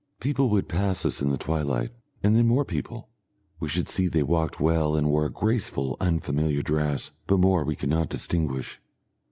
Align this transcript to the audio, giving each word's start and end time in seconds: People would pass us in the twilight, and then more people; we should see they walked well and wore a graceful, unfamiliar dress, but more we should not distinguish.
People 0.19 0.49
would 0.49 0.67
pass 0.67 1.05
us 1.05 1.21
in 1.21 1.29
the 1.29 1.37
twilight, 1.37 1.91
and 2.23 2.35
then 2.35 2.47
more 2.47 2.65
people; 2.65 3.09
we 3.59 3.69
should 3.69 3.87
see 3.87 4.07
they 4.07 4.23
walked 4.23 4.59
well 4.59 4.95
and 4.95 5.11
wore 5.11 5.27
a 5.27 5.31
graceful, 5.31 5.95
unfamiliar 5.99 6.63
dress, 6.63 7.11
but 7.27 7.37
more 7.37 7.63
we 7.63 7.75
should 7.75 7.89
not 7.91 8.09
distinguish. 8.09 8.79